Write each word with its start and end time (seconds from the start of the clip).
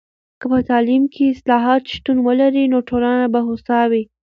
که 0.39 0.45
په 0.51 0.59
تعلیم 0.69 1.03
کې 1.13 1.23
اصلاحات 1.33 1.83
شتون 1.93 2.17
ولري، 2.27 2.63
نو 2.73 2.77
ټولنه 2.89 3.25
به 3.33 3.39
هوسا 3.47 3.79
وي. 3.91 4.03